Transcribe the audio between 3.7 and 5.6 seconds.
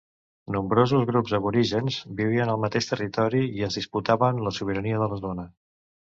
disputaven la sobirania de la zona.